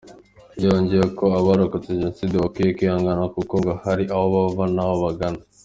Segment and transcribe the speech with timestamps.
[0.63, 5.41] ’Yongeyeho ko abarokotse Jenoside bakwiye kwihangana kuko ngo hari aho bava n’aho bagana.